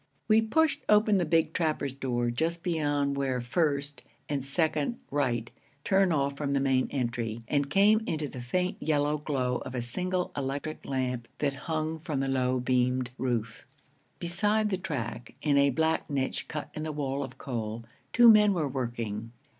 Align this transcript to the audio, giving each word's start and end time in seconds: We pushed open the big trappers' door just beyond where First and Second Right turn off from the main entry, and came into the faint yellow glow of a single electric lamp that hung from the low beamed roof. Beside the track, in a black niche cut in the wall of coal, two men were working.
We 0.27 0.41
pushed 0.41 0.81
open 0.89 1.19
the 1.19 1.25
big 1.25 1.53
trappers' 1.53 1.93
door 1.93 2.31
just 2.31 2.63
beyond 2.63 3.15
where 3.17 3.39
First 3.39 4.01
and 4.27 4.43
Second 4.43 4.97
Right 5.11 5.51
turn 5.83 6.11
off 6.11 6.35
from 6.35 6.53
the 6.53 6.59
main 6.59 6.87
entry, 6.89 7.43
and 7.47 7.69
came 7.69 8.01
into 8.07 8.27
the 8.27 8.41
faint 8.41 8.77
yellow 8.81 9.19
glow 9.19 9.57
of 9.57 9.75
a 9.75 9.81
single 9.83 10.31
electric 10.35 10.87
lamp 10.87 11.27
that 11.37 11.53
hung 11.69 11.99
from 11.99 12.19
the 12.19 12.27
low 12.27 12.59
beamed 12.59 13.11
roof. 13.19 13.63
Beside 14.17 14.71
the 14.71 14.77
track, 14.79 15.35
in 15.43 15.55
a 15.59 15.69
black 15.69 16.09
niche 16.09 16.47
cut 16.47 16.71
in 16.73 16.81
the 16.81 16.91
wall 16.91 17.21
of 17.23 17.37
coal, 17.37 17.83
two 18.11 18.27
men 18.27 18.55
were 18.55 18.67
working. 18.67 19.31